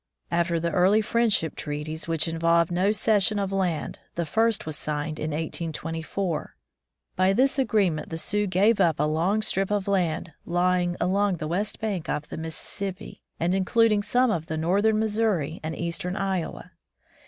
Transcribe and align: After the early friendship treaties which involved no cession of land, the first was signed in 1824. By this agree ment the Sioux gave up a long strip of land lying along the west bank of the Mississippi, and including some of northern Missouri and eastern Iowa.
After 0.31 0.59
the 0.59 0.71
early 0.71 1.01
friendship 1.01 1.55
treaties 1.55 2.07
which 2.07 2.27
involved 2.27 2.71
no 2.71 2.91
cession 2.91 3.37
of 3.37 3.51
land, 3.51 3.99
the 4.15 4.25
first 4.25 4.65
was 4.65 4.75
signed 4.75 5.19
in 5.19 5.29
1824. 5.29 6.55
By 7.15 7.33
this 7.33 7.59
agree 7.59 7.91
ment 7.91 8.09
the 8.09 8.17
Sioux 8.17 8.47
gave 8.47 8.81
up 8.81 8.99
a 8.99 9.03
long 9.03 9.43
strip 9.43 9.69
of 9.69 9.87
land 9.87 10.33
lying 10.43 10.97
along 10.99 11.35
the 11.37 11.47
west 11.47 11.79
bank 11.79 12.09
of 12.09 12.29
the 12.29 12.37
Mississippi, 12.37 13.21
and 13.39 13.53
including 13.53 14.01
some 14.01 14.31
of 14.31 14.49
northern 14.49 14.97
Missouri 14.97 15.59
and 15.63 15.75
eastern 15.77 16.15
Iowa. 16.15 16.71